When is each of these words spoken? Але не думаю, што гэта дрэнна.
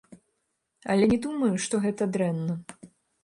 Але 0.93 1.09
не 1.11 1.19
думаю, 1.27 1.51
што 1.67 1.83
гэта 1.85 2.03
дрэнна. 2.17 2.57